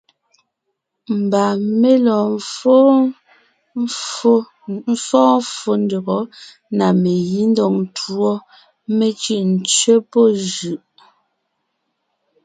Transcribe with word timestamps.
Mbà 1.21 1.43
mé 1.79 1.91
lɔɔn 2.05 2.33
fɔ́ɔn 4.05 4.95
ffó 5.05 5.71
ndÿɔgɔ́ 5.83 6.21
na 6.77 6.85
megǐ 7.01 7.39
ńdɔg 7.49 7.71
ńtuɔ, 7.83 8.31
mé 8.97 9.07
cʉ́ʼ 9.21 9.41
ńtsẅé 9.53 9.95
pɔ́ 10.11 10.25
jʉʼ. 10.53 10.79